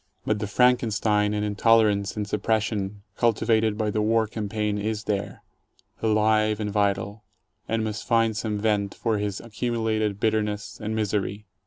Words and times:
But 0.25 0.39
the 0.39 0.47
Franken 0.47 0.91
stein 0.91 1.31
and 1.31 1.45
intolerance 1.45 2.17
and 2.17 2.27
suppression 2.27 3.03
cultivated 3.17 3.77
by 3.77 3.91
the 3.91 4.01
war 4.01 4.25
cam 4.25 4.49
paign 4.49 4.81
is 4.83 5.03
there, 5.03 5.43
alive 6.01 6.59
and 6.59 6.71
vital, 6.71 7.23
and 7.69 7.83
must 7.83 8.07
find 8.07 8.35
some 8.35 8.57
vent 8.57 8.95
for 8.95 9.19
his 9.19 9.39
accumulated 9.39 10.19
bitterness 10.19 10.79
and 10.81 10.95
misery. 10.95 11.45